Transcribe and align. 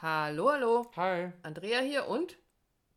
Hallo, 0.00 0.52
hallo. 0.52 0.88
Hi, 0.94 1.32
Andrea 1.42 1.80
hier 1.80 2.06
und 2.06 2.38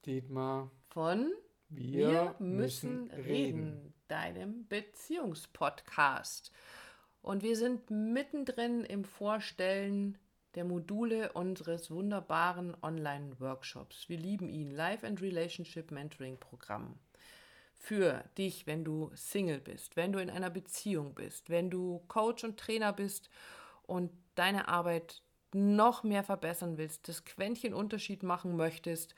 Dietmar. 0.05 0.69
von 0.90 1.33
Wir, 1.67 2.35
müssen, 2.38 3.09
reden. 3.09 3.95
deinem 4.08 4.67
Beziehungspodcast. 4.67 6.51
Und 7.24 7.42
wir 7.42 7.58
sind 7.58 7.90
mittendrin 7.90 8.84
im 8.84 9.04
Vorstellen 9.04 10.20
der 10.54 10.64
Module 10.64 11.34
unseres 11.34 11.89
wunderbaren 11.89 12.77
Online-Workshops. 12.83 14.07
Wir 14.07 14.20
lieben 14.20 14.47
ihn, 14.47 14.70
Life 14.70 15.07
and 15.07 15.23
Relationship 15.23 15.89
Mentoring 15.89 16.38
Programm. 16.39 16.99
Für 17.73 18.25
dich, 18.38 18.68
wenn 18.68 18.83
du 18.83 19.09
Single 19.15 19.59
bist, 19.59 19.95
wenn 19.95 20.11
du 20.11 20.20
in 20.20 20.29
einer 20.29 20.52
Beziehung 20.52 21.15
bist, 21.15 21.49
wenn 21.49 21.71
du 21.71 22.04
Coach 22.07 22.43
und 22.43 22.59
Trainer 22.59 22.93
bist 22.93 23.31
und 23.88 24.11
deine 24.36 24.68
Arbeit 24.68 25.23
noch 25.54 26.04
mehr 26.04 26.23
verbessern 26.23 26.77
willst, 26.77 27.07
das 27.07 27.25
Quäntchen 27.25 27.73
Unterschied 27.73 28.23
machen 28.23 28.55
möchtest 28.55 29.15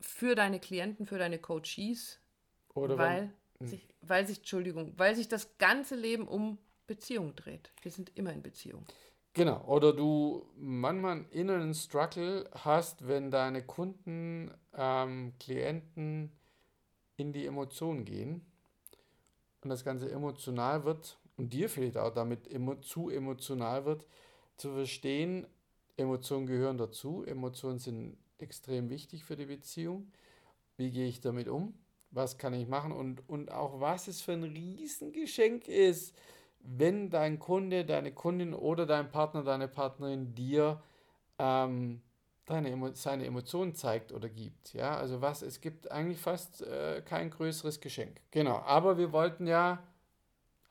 für 0.00 0.34
deine 0.34 0.60
Klienten, 0.60 1.06
für 1.06 1.18
deine 1.18 1.38
Coaches, 1.38 2.20
Oder 2.74 2.98
weil 2.98 3.32
wenn, 3.58 3.68
sich, 3.68 3.88
weil 4.00 4.26
sich, 4.26 4.38
Entschuldigung, 4.38 4.94
weil 4.96 5.16
sich 5.16 5.28
das 5.28 5.58
ganze 5.58 5.96
Leben 5.96 6.28
um 6.28 6.58
Beziehung 6.86 7.34
dreht. 7.34 7.72
Wir 7.82 7.90
sind 7.90 8.12
immer 8.16 8.32
in 8.32 8.42
Beziehung. 8.42 8.86
genau, 9.34 9.64
oder 9.66 9.92
du 9.92 10.48
manchmal 10.56 11.24
inneren 11.30 11.74
Struggle 11.74 12.48
hast, 12.52 13.06
wenn 13.06 13.30
deine 13.30 13.62
Kunden, 13.62 14.52
ähm, 14.74 15.32
Klienten 15.38 16.32
in 17.16 17.32
die 17.32 17.46
Emotionen 17.46 18.04
gehen 18.04 18.46
und 19.62 19.70
das 19.70 19.84
Ganze 19.84 20.10
emotional 20.10 20.84
wird 20.84 21.18
und 21.36 21.52
dir 21.52 21.68
vielleicht 21.68 21.96
auch 21.98 22.14
damit 22.14 22.50
emo 22.50 22.76
zu 22.76 23.10
emotional 23.10 23.84
wird, 23.84 24.06
zu 24.58 24.72
verstehen, 24.72 25.46
Emotionen 25.96 26.46
gehören 26.46 26.78
dazu, 26.78 27.24
Emotionen 27.24 27.78
sind 27.78 28.16
extrem 28.38 28.90
wichtig 28.90 29.24
für 29.24 29.36
die 29.36 29.46
Beziehung. 29.46 30.12
Wie 30.76 30.90
gehe 30.90 31.08
ich 31.08 31.20
damit 31.20 31.48
um? 31.48 31.74
Was 32.10 32.38
kann 32.38 32.54
ich 32.54 32.68
machen? 32.68 32.92
Und, 32.92 33.28
und 33.28 33.50
auch 33.50 33.80
was 33.80 34.08
es 34.08 34.20
für 34.20 34.32
ein 34.32 34.44
Riesengeschenk 34.44 35.66
ist, 35.66 36.16
wenn 36.60 37.10
dein 37.10 37.38
Kunde, 37.38 37.84
deine 37.84 38.12
Kundin 38.12 38.54
oder 38.54 38.86
dein 38.86 39.10
Partner, 39.10 39.42
deine 39.42 39.68
Partnerin 39.68 40.34
dir 40.34 40.82
ähm, 41.38 42.02
deine 42.46 42.94
seine 42.94 43.26
Emotionen 43.26 43.74
zeigt 43.74 44.12
oder 44.12 44.28
gibt. 44.28 44.72
Ja, 44.72 44.96
also 44.96 45.20
was, 45.20 45.42
es 45.42 45.60
gibt 45.60 45.90
eigentlich 45.90 46.18
fast 46.18 46.62
äh, 46.62 47.02
kein 47.04 47.30
größeres 47.30 47.80
Geschenk. 47.80 48.20
Genau, 48.30 48.56
aber 48.58 48.98
wir 48.98 49.12
wollten 49.12 49.46
ja 49.46 49.82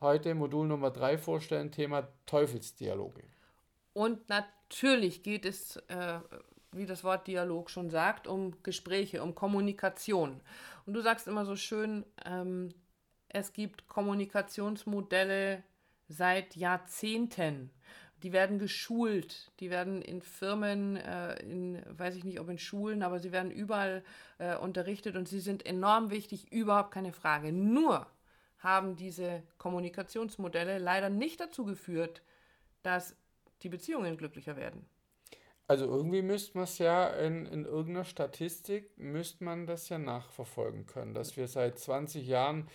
heute 0.02 0.34
Modul 0.36 0.68
Nummer 0.68 0.92
3 0.92 1.18
vorstellen, 1.18 1.72
Thema 1.72 2.08
Teufelsdialoge. 2.26 3.24
Und 3.98 4.30
natürlich 4.30 5.24
geht 5.24 5.44
es, 5.44 5.78
äh, 5.88 6.20
wie 6.72 6.86
das 6.86 7.04
Wort 7.04 7.26
Dialog 7.26 7.72
schon 7.72 7.90
sagt, 7.90 8.28
um 8.28 8.62
Gespräche, 8.62 9.24
um 9.24 9.34
Kommunikation. 9.34 10.40
Und 10.86 10.94
du 10.94 11.02
sagst 11.02 11.28
immer 11.28 11.46
so 11.46 11.56
schön, 11.56 12.06
ähm, 12.24 12.70
es 13.28 13.54
gibt 13.54 13.88
Kommunikationsmodelle 13.88 15.64
seit 16.08 16.56
Jahrzehnten. 16.56 17.72
Die 18.22 18.34
werden 18.34 18.60
geschult, 18.60 19.52
die 19.60 19.72
werden 19.72 20.04
in 20.04 20.22
Firmen, 20.22 20.98
äh, 20.98 21.40
in, 21.40 21.82
weiß 21.90 22.18
ich 22.18 22.24
nicht, 22.24 22.40
ob 22.40 22.50
in 22.50 22.60
Schulen, 22.60 23.02
aber 23.02 23.18
sie 23.18 23.32
werden 23.32 23.50
überall 23.50 24.04
äh, 24.38 24.58
unterrichtet 24.58 25.16
und 25.16 25.28
sie 25.28 25.40
sind 25.40 25.66
enorm 25.66 26.12
wichtig, 26.12 26.52
überhaupt 26.52 26.92
keine 26.92 27.14
Frage. 27.14 27.52
Nur 27.52 28.06
haben 28.60 28.96
diese 28.96 29.42
Kommunikationsmodelle 29.58 30.78
leider 30.78 31.10
nicht 31.10 31.40
dazu 31.40 31.66
geführt, 31.66 32.22
dass 32.84 33.16
die 33.64 33.70
Beziehungen 33.70 34.18
glücklicher 34.18 34.56
werden. 34.56 34.86
Also 35.68 35.86
irgendwie 35.86 36.22
müsste 36.22 36.58
man 36.58 36.64
es 36.64 36.78
ja 36.78 37.08
in, 37.08 37.46
in 37.46 37.66
irgendeiner 37.66 38.06
Statistik, 38.06 38.98
müsste 38.98 39.44
man 39.44 39.68
das 39.68 39.90
ja 39.90 39.98
nachverfolgen 39.98 40.86
können, 40.86 41.14
dass 41.14 41.36
wir 41.36 41.48
seit 41.48 41.78
20 41.78 42.26
Jahren 42.26 42.70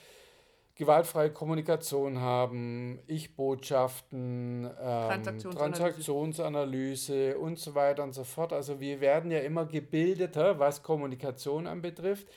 gewaltfreie 0.75 1.31
Kommunikation 1.31 2.21
haben, 2.21 2.99
Ich-Botschaften, 3.07 4.65
ähm, 4.65 4.71
Transaktionsanalyse. 4.75 5.59
Transaktionsanalyse 5.59 7.39
und 7.39 7.59
so 7.59 7.75
weiter 7.75 8.03
und 8.03 8.13
so 8.13 8.25
fort. 8.25 8.53
Also 8.53 8.81
wir 8.81 9.01
werden 9.01 9.31
ja 9.31 9.39
immer 9.41 9.65
gebildeter, 9.65 10.59
was 10.59 10.83
Kommunikation 10.83 11.67
anbetrifft, 11.67 12.29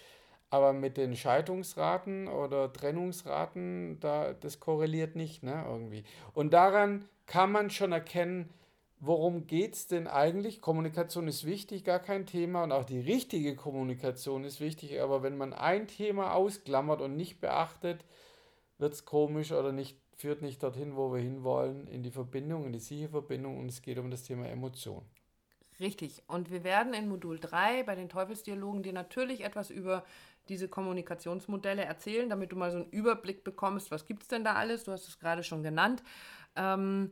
aber 0.56 0.72
mit 0.72 0.96
den 0.96 1.18
Scheidungsraten 1.18 2.30
oder 2.30 2.72
Trennungsraten, 2.72 4.00
da, 4.00 4.34
das 4.34 4.62
korreliert 4.62 5.18
nicht, 5.18 5.44
ne, 5.44 5.66
irgendwie. 5.68 6.06
Und 6.34 6.54
daran 6.54 7.04
kann 7.26 7.52
man 7.52 7.70
schon 7.70 7.92
erkennen, 7.92 8.50
worum 9.02 9.48
geht 9.48 9.76
es 9.76 9.88
denn 9.88 10.08
eigentlich? 10.08 10.62
Kommunikation 10.62 11.28
ist 11.28 11.46
wichtig, 11.46 11.84
gar 11.84 12.00
kein 12.00 12.26
Thema. 12.26 12.64
Und 12.64 12.72
auch 12.72 12.86
die 12.86 13.02
richtige 13.02 13.56
Kommunikation 13.56 14.46
ist 14.46 14.62
wichtig. 14.62 15.02
Aber 15.02 15.24
wenn 15.24 15.38
man 15.38 15.52
ein 15.52 15.88
Thema 15.88 16.34
ausklammert 16.34 17.02
und 17.02 17.18
nicht 17.18 17.42
beachtet, 17.42 18.06
wird 18.78 18.94
es 18.94 19.04
komisch 19.04 19.52
oder 19.52 19.74
nicht, 19.74 19.98
führt 20.16 20.42
nicht 20.42 20.64
dorthin, 20.64 20.96
wo 20.96 21.14
wir 21.14 21.22
hinwollen, 21.22 21.88
in 21.88 22.02
die 22.02 22.12
Verbindung, 22.12 22.66
in 22.66 22.72
die 22.72 22.80
sichere 22.80 23.10
Verbindung. 23.10 23.60
Und 23.60 23.68
es 23.68 23.82
geht 23.82 24.00
um 24.00 24.10
das 24.10 24.24
Thema 24.24 24.48
Emotion. 24.48 25.04
Richtig. 25.80 26.24
Und 26.28 26.52
wir 26.52 26.64
werden 26.64 26.94
in 26.94 27.10
Modul 27.10 27.40
3 27.40 27.84
bei 27.84 27.96
den 27.96 28.08
Teufelsdialogen 28.08 28.84
dir 28.84 28.94
natürlich 28.94 29.44
etwas 29.44 29.70
über 29.70 30.06
diese 30.50 30.68
Kommunikationsmodelle 30.68 31.84
erzählen, 31.84 32.30
damit 32.30 32.52
du 32.52 32.56
mal 32.56 32.72
so 32.72 32.78
einen 32.78 32.90
Überblick 32.90 33.44
bekommst, 33.44 33.92
was 33.92 34.06
gibt 34.06 34.24
es 34.24 34.28
denn 34.28 34.44
da 34.44 34.54
alles? 34.54 34.84
Du 34.84 34.92
hast 34.92 35.08
es 35.08 35.20
gerade 35.20 35.44
schon 35.44 35.64
genannt. 35.64 36.04
Ähm, 36.56 37.12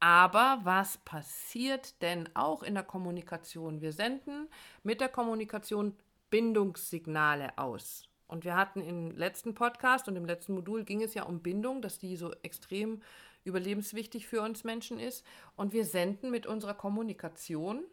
aber 0.00 0.60
was 0.64 0.96
passiert 0.98 2.00
denn 2.00 2.28
auch 2.34 2.62
in 2.62 2.74
der 2.74 2.82
Kommunikation? 2.82 3.82
Wir 3.82 3.92
senden 3.92 4.48
mit 4.82 5.00
der 5.00 5.10
Kommunikation 5.10 5.94
Bindungssignale 6.30 7.58
aus. 7.58 8.08
Und 8.26 8.44
wir 8.44 8.56
hatten 8.56 8.80
im 8.80 9.16
letzten 9.16 9.54
Podcast 9.54 10.08
und 10.08 10.16
im 10.16 10.24
letzten 10.24 10.54
Modul 10.54 10.84
ging 10.84 11.02
es 11.02 11.14
ja 11.14 11.24
um 11.24 11.40
Bindung, 11.40 11.82
dass 11.82 11.98
die 11.98 12.16
so 12.16 12.32
extrem 12.42 13.02
überlebenswichtig 13.44 14.26
für 14.26 14.40
uns 14.40 14.64
Menschen 14.64 14.98
ist. 14.98 15.26
Und 15.56 15.72
wir 15.72 15.84
senden 15.84 16.30
mit 16.30 16.46
unserer 16.46 16.74
Kommunikation 16.74 17.84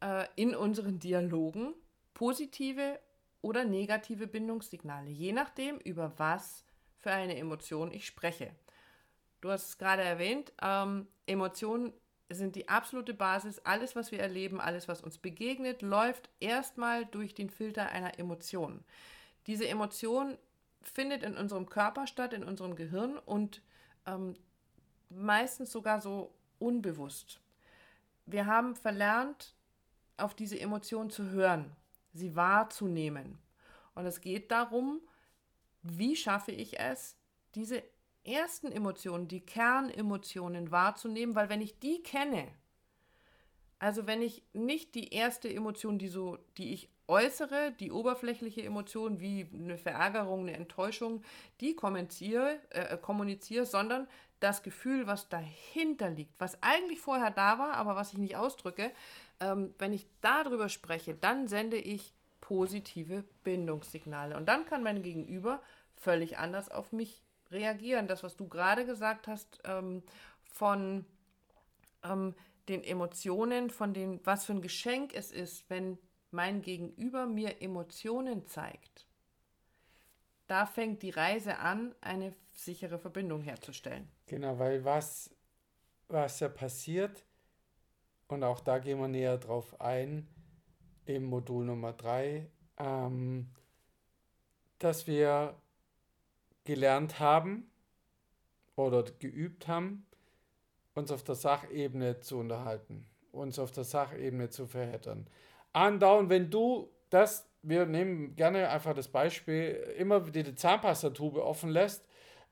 äh, 0.00 0.26
in 0.36 0.54
unseren 0.54 0.98
Dialogen 0.98 1.74
positive 2.14 3.00
oder 3.42 3.64
negative 3.64 4.26
Bindungssignale, 4.26 5.10
je 5.10 5.32
nachdem, 5.32 5.78
über 5.78 6.18
was 6.18 6.64
für 6.96 7.10
eine 7.10 7.36
Emotion 7.36 7.92
ich 7.92 8.06
spreche. 8.06 8.54
Du 9.40 9.50
hast 9.50 9.68
es 9.68 9.78
gerade 9.78 10.02
erwähnt, 10.02 10.52
ähm, 10.62 11.08
Emotionen 11.26 11.92
sind 12.30 12.56
die 12.56 12.68
absolute 12.68 13.12
Basis. 13.12 13.58
Alles, 13.58 13.94
was 13.96 14.12
wir 14.12 14.20
erleben, 14.20 14.60
alles, 14.60 14.88
was 14.88 15.02
uns 15.02 15.18
begegnet, 15.18 15.82
läuft 15.82 16.30
erstmal 16.40 17.04
durch 17.04 17.34
den 17.34 17.50
Filter 17.50 17.90
einer 17.90 18.18
Emotion. 18.18 18.84
Diese 19.46 19.68
Emotion 19.68 20.38
findet 20.80 21.22
in 21.22 21.36
unserem 21.36 21.68
Körper 21.68 22.06
statt, 22.06 22.32
in 22.32 22.44
unserem 22.44 22.76
Gehirn 22.76 23.18
und 23.18 23.62
ähm, 24.06 24.34
meistens 25.10 25.72
sogar 25.72 26.00
so 26.00 26.32
unbewusst. 26.58 27.40
Wir 28.26 28.46
haben 28.46 28.76
verlernt, 28.76 29.54
auf 30.16 30.34
diese 30.34 30.58
Emotion 30.58 31.10
zu 31.10 31.30
hören, 31.30 31.74
sie 32.12 32.36
wahrzunehmen. 32.36 33.38
Und 33.94 34.06
es 34.06 34.20
geht 34.20 34.50
darum, 34.50 35.00
wie 35.82 36.16
schaffe 36.16 36.52
ich 36.52 36.78
es, 36.78 37.16
diese 37.54 37.82
ersten 38.24 38.70
Emotionen, 38.70 39.28
die 39.28 39.40
Kernemotionen 39.40 40.70
wahrzunehmen, 40.70 41.34
weil 41.34 41.48
wenn 41.48 41.60
ich 41.60 41.78
die 41.78 42.02
kenne, 42.02 42.48
also 43.78 44.06
wenn 44.06 44.22
ich 44.22 44.44
nicht 44.52 44.94
die 44.94 45.12
erste 45.12 45.52
Emotion, 45.52 45.98
die 45.98 46.08
so, 46.08 46.38
die 46.56 46.72
ich 46.72 46.88
äußere, 47.08 47.72
die 47.72 47.90
oberflächliche 47.90 48.62
Emotion 48.62 49.20
wie 49.20 49.48
eine 49.52 49.76
Verärgerung, 49.76 50.42
eine 50.42 50.56
Enttäuschung, 50.56 51.22
die 51.60 51.74
kommuniziere, 51.74 52.60
äh, 52.70 52.96
kommuniziere, 52.96 53.66
sondern 53.66 54.06
das 54.38 54.62
Gefühl, 54.62 55.06
was 55.06 55.28
dahinter 55.28 56.10
liegt, 56.10 56.38
was 56.38 56.62
eigentlich 56.62 57.00
vorher 57.00 57.30
da 57.30 57.58
war, 57.58 57.74
aber 57.74 57.96
was 57.96 58.12
ich 58.12 58.18
nicht 58.18 58.36
ausdrücke, 58.36 58.92
ähm, 59.42 59.74
wenn 59.78 59.92
ich 59.92 60.06
darüber 60.20 60.68
spreche, 60.68 61.14
dann 61.14 61.48
sende 61.48 61.76
ich 61.76 62.14
positive 62.40 63.24
Bindungssignale. 63.44 64.36
Und 64.36 64.46
dann 64.46 64.64
kann 64.64 64.82
mein 64.82 65.02
Gegenüber 65.02 65.60
völlig 65.96 66.38
anders 66.38 66.70
auf 66.70 66.92
mich 66.92 67.22
reagieren. 67.50 68.06
Das, 68.06 68.22
was 68.22 68.36
du 68.36 68.48
gerade 68.48 68.86
gesagt 68.86 69.26
hast, 69.26 69.60
ähm, 69.64 70.02
von 70.44 71.04
ähm, 72.04 72.34
den 72.68 72.84
Emotionen, 72.84 73.70
von 73.70 73.92
dem, 73.92 74.20
was 74.24 74.44
für 74.44 74.52
ein 74.52 74.62
Geschenk 74.62 75.14
es 75.14 75.32
ist, 75.32 75.68
wenn 75.68 75.98
mein 76.30 76.62
Gegenüber 76.62 77.26
mir 77.26 77.60
Emotionen 77.60 78.46
zeigt. 78.46 79.06
Da 80.46 80.66
fängt 80.66 81.02
die 81.02 81.10
Reise 81.10 81.58
an, 81.58 81.94
eine 82.00 82.34
sichere 82.52 82.98
Verbindung 82.98 83.42
herzustellen. 83.42 84.08
Genau, 84.26 84.58
weil 84.58 84.84
was, 84.84 85.30
was 86.08 86.40
ja 86.40 86.48
passiert, 86.48 87.24
und 88.28 88.44
auch 88.44 88.60
da 88.60 88.78
gehen 88.78 88.98
wir 88.98 89.08
näher 89.08 89.38
drauf 89.38 89.80
ein, 89.80 90.26
im 91.04 91.24
Modul 91.24 91.64
Nummer 91.64 91.92
3, 91.92 92.46
ähm, 92.78 93.48
dass 94.78 95.06
wir 95.06 95.54
gelernt 96.64 97.18
haben 97.18 97.70
oder 98.76 99.02
geübt 99.02 99.68
haben, 99.68 100.06
uns 100.94 101.10
auf 101.10 101.22
der 101.22 101.34
Sachebene 101.34 102.20
zu 102.20 102.38
unterhalten. 102.38 103.06
uns 103.32 103.58
auf 103.58 103.70
der 103.70 103.84
Sachebene 103.84 104.50
zu 104.50 104.66
verhättern. 104.66 105.26
Andauernd, 105.72 106.28
wenn 106.28 106.50
du 106.50 106.90
das, 107.08 107.48
wir 107.62 107.86
nehmen 107.86 108.36
gerne 108.36 108.68
einfach 108.68 108.94
das 108.94 109.08
Beispiel, 109.08 109.94
immer 109.96 110.20
die 110.20 110.54
Zahnpastatube 110.54 111.42
offen 111.42 111.70
lässt, 111.70 112.06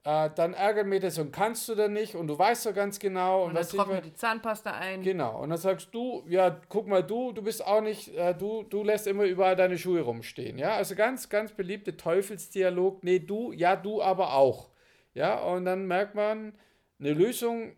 äh, 0.05 0.31
dann 0.35 0.55
ärgert 0.55 0.87
mich 0.87 1.00
das 1.00 1.19
und 1.19 1.31
kannst 1.31 1.69
du 1.69 1.75
dann 1.75 1.93
nicht 1.93 2.14
und 2.14 2.26
du 2.26 2.38
weißt 2.38 2.67
doch 2.67 2.75
ganz 2.75 2.99
genau. 2.99 3.44
Und, 3.44 3.50
und 3.50 3.55
dann 3.56 3.69
trocknet 3.69 4.05
die 4.06 4.14
Zahnpasta 4.14 4.73
ein. 4.73 5.02
Genau, 5.02 5.43
und 5.43 5.50
dann 5.50 5.58
sagst 5.58 5.88
du, 5.93 6.25
ja, 6.26 6.58
guck 6.69 6.87
mal, 6.87 7.02
du, 7.02 7.32
du 7.32 7.43
bist 7.43 7.64
auch 7.67 7.82
nicht, 7.82 8.17
äh, 8.17 8.35
du, 8.35 8.62
du 8.62 8.82
lässt 8.82 9.06
immer 9.06 9.25
überall 9.25 9.56
deine 9.56 9.76
Schuhe 9.76 10.00
rumstehen. 10.00 10.58
Ja, 10.58 10.75
also 10.75 10.94
ganz, 10.94 11.29
ganz 11.29 11.52
beliebte 11.52 11.97
Teufelsdialog, 11.97 13.05
nee, 13.05 13.19
du, 13.19 13.52
ja, 13.52 13.76
du 13.76 14.02
aber 14.02 14.35
auch. 14.35 14.70
Ja, 15.12 15.38
und 15.41 15.67
dann 15.67 15.87
merkt 15.87 16.14
man, 16.14 16.55
eine 16.99 17.12
Lösung 17.12 17.73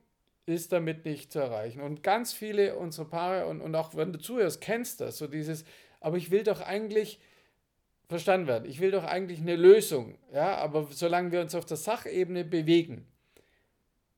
ist 0.47 0.73
damit 0.73 1.05
nicht 1.05 1.33
zu 1.33 1.41
erreichen. 1.41 1.81
Und 1.81 2.03
ganz 2.03 2.33
viele 2.33 2.77
unserer 2.77 3.07
Paare 3.07 3.47
und, 3.47 3.61
und 3.61 3.75
auch 3.75 3.97
wenn 3.97 4.13
du 4.13 4.19
zuhörst, 4.19 4.61
kennst 4.61 5.01
das, 5.01 5.19
so 5.19 5.27
dieses, 5.27 5.65
aber 6.01 6.17
ich 6.17 6.31
will 6.31 6.43
doch 6.43 6.61
eigentlich 6.61 7.21
verstanden 8.13 8.47
werden. 8.47 8.69
Ich 8.69 8.81
will 8.81 8.91
doch 8.91 9.05
eigentlich 9.05 9.41
eine 9.41 9.57
Lösung, 9.57 10.17
ja, 10.33 10.57
aber 10.57 10.87
solange 10.91 11.33
wir 11.33 11.41
uns 11.41 11.55
auf 11.55 11.65
der 11.65 11.77
Sachebene 11.77 12.45
bewegen, 12.45 13.07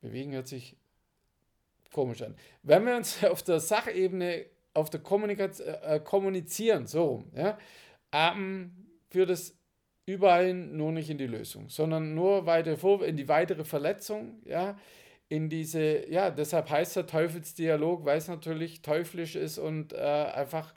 bewegen 0.00 0.32
hört 0.32 0.48
sich 0.48 0.76
komisch 1.92 2.22
an. 2.22 2.34
Wenn 2.62 2.84
wir 2.84 2.96
uns 2.96 3.24
auf 3.30 3.42
der 3.42 3.60
Sachebene, 3.60 4.44
auf 4.74 4.90
der 4.90 5.00
Kommunikation 5.00 5.66
äh, 5.82 6.00
kommunizieren, 6.00 6.86
so 6.86 7.04
rum, 7.04 7.32
ja, 7.34 7.56
ähm, 8.12 8.72
führt 9.10 9.30
es 9.30 9.56
überall 10.06 10.52
nur 10.52 10.92
nicht 10.92 11.08
in 11.08 11.18
die 11.18 11.26
Lösung, 11.26 11.68
sondern 11.68 12.14
nur 12.14 12.46
weiter 12.46 12.76
vor, 12.76 13.04
in 13.04 13.16
die 13.16 13.28
weitere 13.28 13.64
Verletzung, 13.64 14.42
ja, 14.44 14.76
in 15.28 15.48
diese, 15.48 16.10
ja, 16.10 16.30
deshalb 16.30 16.68
heißt 16.68 16.96
der 16.96 17.06
Teufelsdialog, 17.06 18.04
weil 18.04 18.18
es 18.18 18.28
natürlich 18.28 18.82
teuflisch 18.82 19.36
ist 19.36 19.58
und 19.58 19.92
äh, 19.92 19.96
einfach 19.96 20.74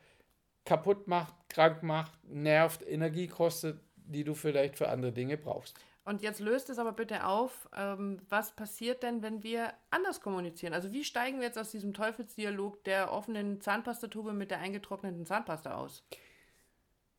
kaputt 0.67 1.07
macht, 1.07 1.33
krank 1.49 1.81
macht, 1.81 2.11
nervt, 2.25 2.85
Energie 2.85 3.27
kostet, 3.27 3.79
die 3.95 4.23
du 4.23 4.35
vielleicht 4.35 4.77
für 4.77 4.89
andere 4.89 5.13
Dinge 5.13 5.37
brauchst. 5.37 5.79
Und 6.03 6.21
jetzt 6.21 6.39
löst 6.39 6.69
es 6.69 6.77
aber 6.77 6.93
bitte 6.93 7.25
auf, 7.25 7.67
ähm, 7.75 8.21
was 8.29 8.55
passiert 8.55 9.03
denn, 9.03 9.21
wenn 9.21 9.43
wir 9.43 9.73
anders 9.89 10.21
kommunizieren? 10.21 10.73
Also 10.73 10.93
wie 10.93 11.03
steigen 11.03 11.39
wir 11.39 11.47
jetzt 11.47 11.57
aus 11.57 11.71
diesem 11.71 11.93
Teufelsdialog 11.93 12.83
der 12.85 13.11
offenen 13.11 13.59
Zahnpastatube 13.59 14.33
mit 14.33 14.51
der 14.51 14.59
eingetrockneten 14.59 15.25
Zahnpasta 15.25 15.75
aus? 15.75 16.05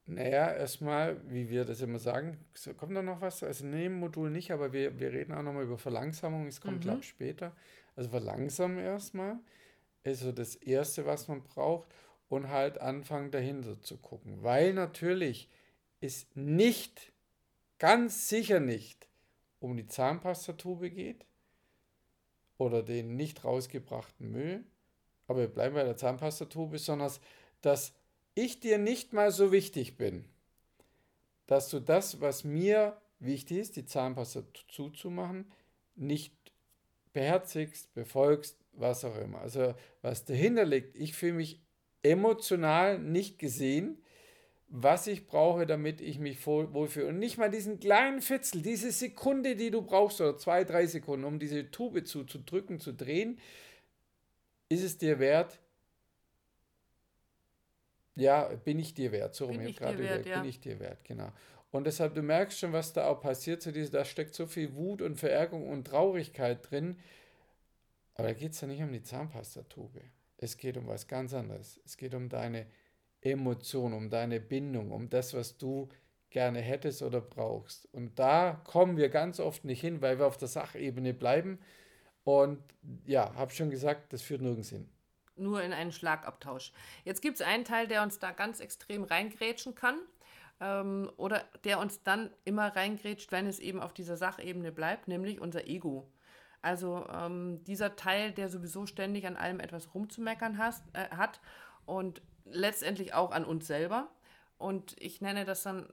Naja, 0.07 0.51
erstmal, 0.53 1.21
wie 1.31 1.51
wir 1.51 1.67
das 1.67 1.83
immer 1.83 1.99
sagen, 1.99 2.39
kommt 2.79 2.97
da 2.97 3.03
noch 3.03 3.21
was? 3.21 3.43
Also 3.43 3.71
dem 3.71 4.01
Modul 4.01 4.31
nicht, 4.31 4.53
aber 4.53 4.73
wir, 4.73 4.99
wir 4.99 5.13
reden 5.13 5.35
auch 5.35 5.43
nochmal 5.43 5.65
über 5.65 5.77
Verlangsamung, 5.77 6.47
es 6.47 6.63
kommt, 6.63 6.79
mhm. 6.79 6.81
glaube 6.81 7.01
ich, 7.01 7.09
später. 7.09 7.55
Also 7.95 8.09
verlangsamen 8.09 8.79
erstmal 8.79 9.39
ist 10.03 10.21
so 10.21 10.33
das 10.33 10.55
Erste, 10.55 11.05
was 11.05 11.29
man 11.29 11.43
braucht 11.43 11.89
und 12.29 12.49
halt 12.49 12.81
anfangen 12.81 13.31
dahinter 13.31 13.81
zu 13.81 13.97
gucken. 13.97 14.43
Weil 14.43 14.75
natürlich 14.75 15.49
es 16.01 16.27
nicht, 16.35 17.13
ganz 17.79 18.29
sicher 18.29 18.61
nicht, 18.61 19.09
um 19.61 19.77
die 19.77 19.87
Zahnpastatube 19.87 20.91
geht 20.91 21.27
oder 22.59 22.83
den 22.83 23.17
nicht 23.17 23.45
rausgebrachten 23.45 24.31
Müll, 24.31 24.65
aber 25.27 25.41
wir 25.41 25.49
bleiben 25.49 25.75
bei 25.75 25.85
der 25.85 25.97
Zahnpastatube, 25.97 26.79
sondern 26.79 27.13
dass 27.61 27.93
ich 28.35 28.61
dir 28.61 28.79
nicht 28.79 29.13
mal 29.13 29.31
so 29.31 29.53
wichtig 29.53 29.97
bin, 29.97 30.25
dass 31.47 31.71
du 31.71 31.81
das, 31.81 32.21
was 32.21 32.45
mir 32.45 33.01
wichtig 33.19 33.59
ist, 33.59 33.77
die 33.77 33.85
Zahnpasta 33.85 34.43
zuzumachen, 34.69 35.51
nicht 35.97 36.35
beherzigst, 37.13 37.93
befolgst, 37.95 38.57
was 38.73 39.05
auch 39.05 39.17
immer. 39.17 39.41
Also 39.41 39.75
was 40.03 40.25
dahinter 40.25 40.65
liegt, 40.65 40.95
ich 40.95 41.15
fühle 41.15 41.35
mich 41.35 41.61
emotional 42.03 42.99
nicht 42.99 43.39
gesehen, 43.39 43.99
was 44.69 45.07
ich 45.07 45.27
brauche, 45.27 45.67
damit 45.67 46.01
ich 46.01 46.19
mich 46.19 46.47
wohlfühle. 46.47 47.07
Und 47.07 47.19
nicht 47.19 47.39
mal 47.39 47.51
diesen 47.51 47.81
kleinen 47.81 48.21
Fitzel, 48.21 48.63
diese 48.63 48.93
Sekunde, 48.93 49.57
die 49.57 49.71
du 49.71 49.83
brauchst, 49.83 50.21
oder 50.21 50.37
zwei, 50.37 50.65
drei 50.65 50.87
Sekunden, 50.87 51.25
um 51.25 51.39
diese 51.39 51.71
Tube 51.71 52.05
zu, 52.05 52.25
zu 52.25 52.39
drücken, 52.39 52.79
zu 52.79 52.93
drehen, 52.93 53.39
ist 54.69 54.83
es 54.83 54.99
dir 54.99 55.19
wert? 55.19 55.59
Ja, 58.15 58.49
bin 58.65 58.79
ich 58.79 58.95
dir 58.95 59.13
wert? 59.13 59.35
So 59.35 59.47
rum, 59.47 59.61
ich 59.61 59.79
dir 59.79 59.99
wert, 59.99 60.27
ja. 60.27 60.41
bin 60.41 60.49
ich 60.49 60.61
dir 60.61 60.79
wert, 60.81 61.05
genau. 61.05 61.33
Und 61.71 61.87
deshalb, 61.87 62.15
du 62.15 62.23
merkst 62.23 62.59
schon, 62.59 62.73
was 62.73 62.93
da 62.93 63.07
auch 63.07 63.21
passiert, 63.21 63.63
so 63.63 63.71
diese, 63.71 63.91
da 63.91 64.05
steckt 64.05 64.35
so 64.35 64.47
viel 64.47 64.75
Wut 64.75 65.03
und 65.03 65.17
Verärgerung 65.17 65.69
und 65.69 65.87
Traurigkeit 65.87 66.71
drin. 66.71 66.99
Aber 68.15 68.29
da 68.29 68.35
geht 68.35 68.53
es 68.53 68.61
ja 68.61 68.69
nicht 68.69 68.83
um 68.83 68.93
die 68.93 69.03
Zahnpastatube. 69.03 70.01
Es 70.39 70.57
geht 70.57 70.77
um 70.77 70.87
was 70.87 71.07
ganz 71.07 71.35
anderes. 71.35 71.81
Es 71.85 71.97
geht 71.97 72.15
um 72.15 72.29
deine 72.29 72.67
Emotion, 73.21 73.93
um 73.93 74.09
deine 74.09 74.41
Bindung, 74.41 74.93
um 74.93 75.11
das, 75.11 75.35
was 75.35 75.59
du 75.59 75.89
gerne 76.31 76.61
hättest 76.61 77.03
oder 77.03 77.21
brauchst. 77.21 77.87
Und 77.93 78.19
da 78.19 78.61
kommen 78.65 78.97
wir 78.97 79.09
ganz 79.09 79.41
oft 79.41 79.65
nicht 79.65 79.81
hin, 79.81 80.01
weil 80.01 80.19
wir 80.19 80.27
auf 80.27 80.37
der 80.37 80.49
Sachebene 80.49 81.13
bleiben. 81.13 81.59
Und 82.25 82.63
ja, 83.05 83.35
habe 83.35 83.53
schon 83.53 83.71
gesagt, 83.71 84.13
das 84.13 84.23
führt 84.23 84.43
nirgends 84.43 84.71
hin. 84.71 84.89
Nur 85.37 85.63
in 85.63 85.73
einen 85.73 85.93
Schlagabtausch. 85.93 86.73
Jetzt 87.05 87.23
gibt 87.23 87.41
es 87.41 87.47
einen 87.47 87.65
Teil, 87.65 87.89
der 87.89 88.03
uns 88.03 88.19
da 88.19 88.33
ganz 88.33 88.61
extrem 88.61 89.05
reingrätschen 89.05 89.75
kann 89.75 89.99
ähm, 90.61 91.11
oder 91.17 91.45
der 91.65 91.79
uns 91.79 92.03
dann 92.03 92.31
immer 92.45 92.75
reingrätscht, 92.77 93.33
wenn 93.33 93.47
es 93.47 93.59
eben 93.59 93.81
auf 93.81 93.93
dieser 93.93 94.17
Sachebene 94.17 94.73
bleibt, 94.73 95.09
nämlich 95.09 95.41
unser 95.41 95.67
Ego. 95.67 96.11
Also 96.63 97.07
ähm, 97.13 97.63
dieser 97.65 97.97
Teil, 97.97 98.33
der 98.33 98.49
sowieso 98.49 98.87
ständig 98.87 99.27
an 99.27 99.37
allem 99.37 99.61
etwas 99.61 99.95
rumzumeckern 99.95 100.59
hast, 100.59 100.85
äh, 100.93 101.09
hat 101.11 101.41
und 101.87 102.23
letztendlich 102.45 103.15
auch 103.15 103.31
an 103.31 103.45
uns 103.45 103.67
selber. 103.67 104.09
Und 104.59 104.97
ich 104.99 105.21
nenne 105.21 105.45
das 105.45 105.63
dann 105.63 105.87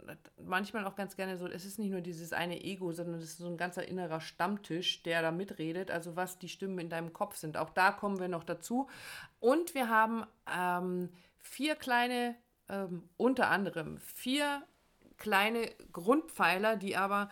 manchmal 0.44 0.86
auch 0.86 0.96
ganz 0.96 1.16
gerne 1.16 1.38
so, 1.38 1.48
es 1.48 1.66
ist 1.66 1.78
nicht 1.78 1.92
nur 1.92 2.02
dieses 2.02 2.34
eine 2.34 2.64
Ego, 2.64 2.92
sondern 2.92 3.20
es 3.20 3.26
ist 3.26 3.38
so 3.38 3.48
ein 3.48 3.58
ganzer 3.58 3.88
innerer 3.88 4.20
Stammtisch, 4.20 5.04
der 5.04 5.22
da 5.22 5.30
mitredet, 5.32 5.92
also 5.92 6.16
was 6.16 6.40
die 6.40 6.50
Stimmen 6.50 6.80
in 6.80 6.90
deinem 6.90 7.14
Kopf 7.14 7.36
sind. 7.36 7.58
Auch 7.58 7.70
da 7.70 7.92
kommen 7.92 8.20
wir 8.20 8.28
noch 8.28 8.44
dazu. 8.44 8.90
Und 9.40 9.76
wir 9.76 9.88
haben 9.90 10.26
ähm, 10.52 11.10
vier 11.38 11.76
kleine, 11.76 12.36
ähm, 12.68 13.08
unter 13.18 13.52
anderem 13.52 14.00
vier 14.00 14.64
kleine 15.18 15.70
Grundpfeiler, 15.92 16.76
die 16.76 16.98
aber 16.98 17.30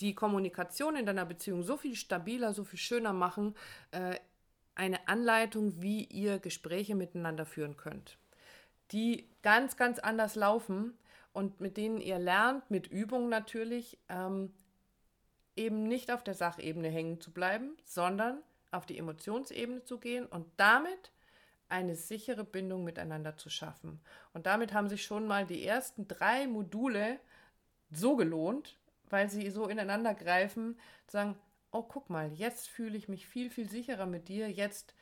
die 0.00 0.14
Kommunikation 0.14 0.96
in 0.96 1.06
deiner 1.06 1.24
Beziehung 1.24 1.62
so 1.62 1.76
viel 1.76 1.94
stabiler, 1.94 2.52
so 2.52 2.64
viel 2.64 2.78
schöner 2.78 3.12
machen, 3.12 3.54
äh, 3.90 4.16
eine 4.74 5.08
Anleitung, 5.08 5.80
wie 5.80 6.04
ihr 6.04 6.38
Gespräche 6.38 6.94
miteinander 6.94 7.46
führen 7.46 7.76
könnt, 7.76 8.18
die 8.92 9.28
ganz, 9.42 9.76
ganz 9.76 9.98
anders 9.98 10.34
laufen 10.34 10.92
und 11.32 11.60
mit 11.60 11.76
denen 11.76 12.00
ihr 12.00 12.18
lernt, 12.18 12.70
mit 12.70 12.86
Übung 12.86 13.28
natürlich, 13.28 13.98
ähm, 14.08 14.52
eben 15.56 15.84
nicht 15.84 16.10
auf 16.10 16.22
der 16.22 16.34
Sachebene 16.34 16.88
hängen 16.88 17.20
zu 17.20 17.32
bleiben, 17.32 17.76
sondern 17.84 18.42
auf 18.70 18.84
die 18.84 18.98
Emotionsebene 18.98 19.84
zu 19.84 19.98
gehen 19.98 20.26
und 20.26 20.46
damit 20.58 21.10
eine 21.68 21.96
sichere 21.96 22.44
Bindung 22.44 22.84
miteinander 22.84 23.36
zu 23.36 23.50
schaffen. 23.50 24.00
Und 24.34 24.46
damit 24.46 24.72
haben 24.72 24.88
sich 24.88 25.04
schon 25.04 25.26
mal 25.26 25.46
die 25.46 25.64
ersten 25.64 26.06
drei 26.06 26.46
Module 26.46 27.18
so 27.90 28.16
gelohnt, 28.16 28.76
weil 29.10 29.30
sie 29.30 29.50
so 29.50 29.68
ineinander 29.68 30.14
greifen, 30.14 30.78
sagen, 31.06 31.36
oh 31.70 31.82
guck 31.82 32.10
mal, 32.10 32.32
jetzt 32.32 32.68
fühle 32.68 32.96
ich 32.96 33.08
mich 33.08 33.26
viel, 33.26 33.50
viel 33.50 33.68
sicherer 33.68 34.06
mit 34.06 34.28
dir, 34.28 34.50
jetzt 34.50 34.94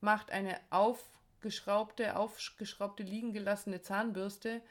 macht 0.00 0.30
eine 0.30 0.58
aufgeschraubte, 0.70 2.16
aufgeschraubte, 2.16 3.02
liegen 3.02 3.32
gelassene 3.32 3.82
Zahnbürste, 3.82 4.62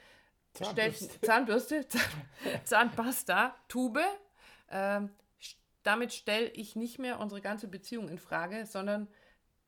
Zahnbürste, 0.54 1.04
stellt, 1.04 1.24
Zahnbürste 1.24 1.86
Zahnpasta, 2.64 3.54
Tube, 3.68 4.00
äh, 4.68 5.00
damit 5.82 6.12
stelle 6.12 6.48
ich 6.48 6.76
nicht 6.76 6.98
mehr 6.98 7.18
unsere 7.18 7.40
ganze 7.40 7.68
Beziehung 7.68 8.08
in 8.08 8.18
Frage, 8.18 8.66
sondern 8.66 9.08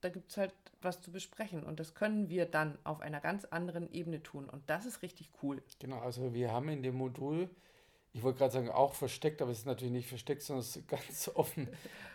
da 0.01 0.11
gibt 0.11 0.31
es 0.31 0.37
halt 0.37 0.55
was 0.83 1.01
zu 1.01 1.11
besprechen. 1.11 1.65
Und 1.65 1.81
das 1.81 1.95
können 1.95 2.29
wir 2.29 2.47
dann 2.47 2.79
auf 2.85 3.01
einer 3.01 3.21
ganz 3.21 3.45
anderen 3.47 3.91
Ebene 3.91 4.23
tun. 4.23 4.49
Und 4.49 4.69
das 4.69 4.87
ist 4.87 5.03
richtig 5.03 5.31
cool. 5.43 5.63
Genau, 5.79 5.99
also 6.01 6.35
wir 6.35 6.53
haben 6.53 6.69
in 6.69 6.83
dem 6.83 6.95
Modul 6.97 7.49
ich 8.15 8.23
wollte 8.23 8.39
gerade 8.39 8.53
sagen, 8.53 8.71
auch 8.71 8.95
versteckt, 8.95 9.43
aber 9.43 9.51
es 9.51 9.59
ist 9.59 9.67
natürlich 9.67 9.93
nicht 9.93 10.09
versteckt, 10.09 10.43
sondern 10.43 10.61
es 10.61 10.77
ist 10.77 10.89
ganz 10.89 11.31
offen, 11.35 11.69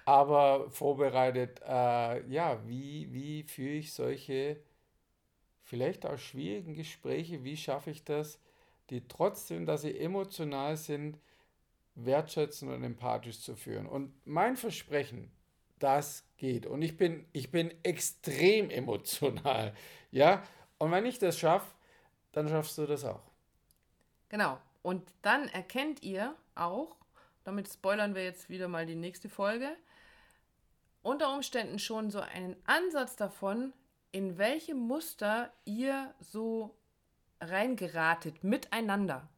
aber 0.05 0.71
vorbereitet. 0.71 1.61
Äh, 1.61 2.25
ja, 2.31 2.65
wie, 2.65 3.11
wie 3.13 3.43
führe 3.43 3.73
ich 3.73 3.93
solche 3.93 4.57
vielleicht 5.61 6.05
auch 6.05 6.17
schwierigen 6.17 6.73
Gespräche? 6.73 7.43
Wie 7.43 7.57
schaffe 7.57 7.91
ich 7.91 8.05
das, 8.05 8.39
die 8.89 9.07
trotzdem, 9.07 9.65
dass 9.65 9.81
sie 9.81 9.99
emotional 9.99 10.77
sind, 10.77 11.19
wertschätzend 11.95 12.71
und 12.71 12.83
empathisch 12.85 13.41
zu 13.41 13.57
führen? 13.57 13.85
Und 13.85 14.13
mein 14.25 14.55
Versprechen, 14.55 15.29
das 15.79 16.23
geht. 16.37 16.65
Und 16.65 16.81
ich 16.81 16.95
bin, 16.95 17.25
ich 17.33 17.51
bin 17.51 17.73
extrem 17.83 18.69
emotional. 18.69 19.73
Ja, 20.11 20.43
und 20.77 20.91
wenn 20.91 21.05
ich 21.05 21.19
das 21.19 21.37
schaffe, 21.37 21.67
dann 22.31 22.47
schaffst 22.47 22.77
du 22.77 22.85
das 22.85 23.03
auch. 23.03 23.29
Genau. 24.29 24.59
Und 24.81 25.13
dann 25.21 25.47
erkennt 25.49 26.03
ihr 26.03 26.35
auch, 26.55 26.95
damit 27.43 27.67
spoilern 27.67 28.15
wir 28.15 28.23
jetzt 28.23 28.49
wieder 28.49 28.67
mal 28.67 28.85
die 28.85 28.95
nächste 28.95 29.29
Folge, 29.29 29.69
unter 31.01 31.33
Umständen 31.33 31.79
schon 31.79 32.11
so 32.11 32.19
einen 32.19 32.55
Ansatz 32.65 33.15
davon, 33.15 33.73
in 34.11 34.37
welche 34.37 34.75
Muster 34.75 35.51
ihr 35.65 36.13
so 36.19 36.75
reingeratet 37.41 38.43
miteinander. 38.43 39.29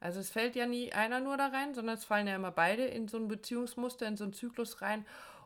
Also 0.00 0.20
es 0.20 0.30
fällt 0.30 0.54
ja 0.54 0.66
nie 0.66 0.92
einer 0.92 1.20
nur 1.20 1.36
da 1.36 1.48
rein, 1.48 1.74
sondern 1.74 1.96
es 1.96 2.04
fallen 2.04 2.26
ja 2.26 2.36
immer 2.36 2.52
beide 2.52 2.84
in 2.84 3.08
so 3.08 3.16
ein 3.16 3.28
Beziehungsmuster, 3.28 4.06
in 4.06 4.16
so 4.16 4.24
einen 4.24 4.32
Zyklus 4.32 4.80
rein. 4.80 5.04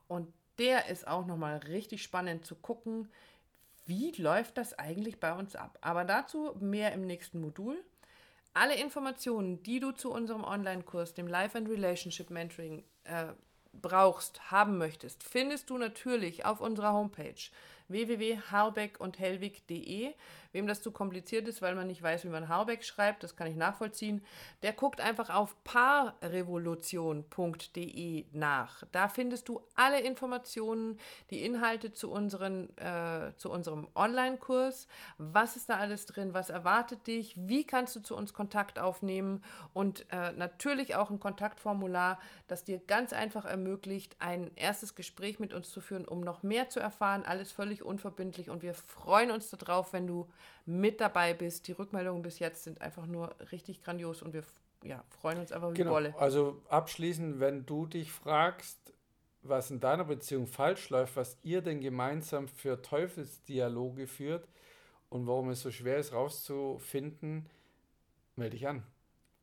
Und 0.09 0.33
der 0.59 0.89
ist 0.89 1.07
auch 1.07 1.27
nochmal 1.27 1.59
richtig 1.59 2.03
spannend 2.03 2.45
zu 2.45 2.55
gucken, 2.57 3.09
wie 3.87 4.13
läuft 4.13 4.59
das 4.59 4.79
eigentlich 4.79 5.21
bei 5.21 5.33
uns 5.33 5.57
ab. 5.57 5.79
Aber 5.81 6.05
dazu 6.05 6.55
mehr 6.61 6.93
im 6.93 7.07
nächsten 7.07 7.41
Modul. 7.41 7.83
Alle 8.55 8.77
Informationen, 8.77 9.63
die 9.63 9.81
du 9.81 9.93
zu 9.93 10.13
unserem 10.13 10.45
Online-Kurs, 10.45 11.15
dem 11.15 11.27
Life 11.27 11.57
and 11.57 11.69
Relationship 11.69 12.31
Mentoring, 12.31 12.85
äh, 13.05 13.27
brauchst, 13.73 14.51
haben 14.51 14.77
möchtest, 14.77 15.23
findest 15.23 15.71
du 15.71 15.79
natürlich 15.79 16.45
auf 16.45 16.61
unserer 16.61 16.93
Homepage 16.93 17.35
www.harbeck 17.93 19.01
und 19.01 19.19
hellwig.de. 19.19 20.15
Wem 20.53 20.67
das 20.67 20.83
zu 20.83 20.91
kompliziert 20.93 21.49
ist, 21.49 21.63
weil 21.63 21.75
man 21.75 21.87
nicht 21.87 22.03
weiß, 22.03 22.25
wie 22.25 22.29
man 22.29 22.49
Harbeck 22.49 22.85
schreibt, 22.85 23.23
das 23.23 23.37
kann 23.37 23.47
ich 23.47 23.57
nachvollziehen, 23.57 24.23
der 24.63 24.75
guckt 24.75 25.01
einfach 25.01 25.31
auf 25.31 25.57
paarrevolution.de 25.65 28.27
nach. 28.33 28.83
Da 28.93 29.09
findest 29.09 29.49
du 29.49 29.63
alle 29.75 30.01
Informationen, 30.01 30.99
die 31.31 31.43
Inhalte 31.43 31.95
zu, 31.95 32.11
unseren, 32.11 32.69
äh, 32.77 33.33
zu 33.37 33.51
unserem 33.51 33.89
Online-Kurs. 33.95 34.89
Was 35.17 35.57
ist 35.57 35.71
da 35.71 35.79
alles 35.79 36.05
drin? 36.05 36.35
Was 36.35 36.51
erwartet 36.51 37.07
dich? 37.07 37.35
Wie 37.39 37.65
kannst 37.65 37.97
du 37.97 38.01
zu 38.01 38.15
uns 38.15 38.35
Kontakt 38.35 38.79
aufnehmen? 38.79 39.43
Und 39.73 40.05
äh, 40.11 40.33
natürlich 40.33 40.97
auch 40.97 41.09
ein 41.09 41.19
Kontaktformular, 41.19 42.21
das 42.47 42.65
dir 42.65 42.79
ganz 42.79 43.15
einfach 43.15 43.47
ermöglicht, 43.47 44.17
ein 44.19 44.51
erstes 44.57 44.95
Gespräch 44.95 45.39
mit 45.39 45.55
uns 45.55 45.71
zu 45.71 45.81
führen, 45.81 46.07
um 46.07 46.21
noch 46.21 46.43
mehr 46.43 46.69
zu 46.69 46.79
erfahren. 46.79 47.25
Alles 47.25 47.53
völlig 47.83 47.85
unverbindlich 47.85 48.51
und 48.51 48.63
wir 48.63 48.75
freuen 48.75 49.31
uns 49.31 49.51
darauf, 49.51 49.93
wenn 49.93 50.07
du 50.07 50.29
mit 50.67 51.01
dabei 51.01 51.35
bist. 51.35 51.69
Die 51.69 51.73
Rückmeldungen 51.73 52.23
bis 52.23 52.39
jetzt 52.39 52.65
sind 52.65 52.81
einfach 52.81 53.07
nur 53.07 53.35
richtig 53.51 53.83
grandios 53.83 54.23
und 54.23 54.33
wir 54.33 54.45
ja, 54.83 55.05
freuen 55.21 55.39
uns 55.39 55.53
einfach 55.53 55.73
wie 55.73 55.77
genau. 55.77 55.93
Wolle. 55.93 56.15
Also 56.19 56.61
abschließend, 56.69 57.41
wenn 57.41 57.67
du 57.67 57.87
dich 57.87 58.11
fragst, 58.11 58.79
was 59.43 59.71
in 59.71 59.81
deiner 59.81 60.05
Beziehung 60.05 60.47
falsch 60.47 60.91
läuft, 60.91 61.17
was 61.17 61.37
ihr 61.43 61.63
denn 61.63 61.81
gemeinsam 61.81 62.49
für 62.49 62.81
Teufelsdialoge 62.81 64.07
führt 64.07 64.49
und 65.11 65.27
warum 65.27 65.51
es 65.51 65.61
so 65.61 65.71
schwer 65.71 65.99
ist 65.99 66.13
rauszufinden, 66.13 67.49
melde 68.37 68.57
dich 68.57 68.69
an. 68.69 68.85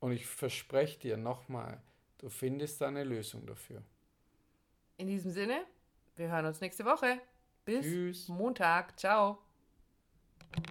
Und 0.00 0.12
ich 0.12 0.26
verspreche 0.26 0.98
dir 0.98 1.16
nochmal, 1.16 1.82
du 2.18 2.30
findest 2.30 2.80
da 2.80 2.88
eine 2.88 3.04
Lösung 3.04 3.46
dafür. 3.46 3.82
In 4.96 5.06
diesem 5.06 5.30
Sinne, 5.30 5.64
wir 6.16 6.30
hören 6.30 6.46
uns 6.46 6.60
nächste 6.60 6.84
Woche. 6.84 7.20
Bis 7.64 7.84
Tschüss. 7.84 8.28
Montag. 8.28 8.98
Ciao. 8.98 9.38